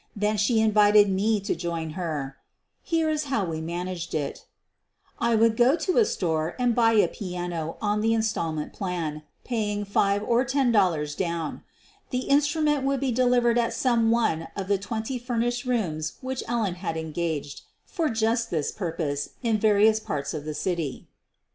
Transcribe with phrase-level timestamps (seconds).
[0.15, 2.37] Then she invited me to join her.
[2.81, 4.47] Here is how we man aged it:
[5.19, 9.21] I would go to a store and buy a piano on the in stallment plan,
[9.43, 11.61] paying five or ten dollars down.
[12.09, 16.73] The instrument would be delivered at some one of the twenty furnished rooms which Ellen
[16.81, 21.09] had en gaged for just this purpose in various parts of the city.